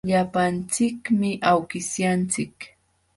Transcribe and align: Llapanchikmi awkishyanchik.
Llapanchikmi 0.09 1.29
awkishyanchik. 1.51 2.57